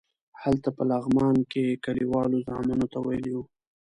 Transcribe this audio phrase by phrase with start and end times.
[0.43, 3.43] هلته په لغمان کې کلیوالو زامنو ته ویلي وو.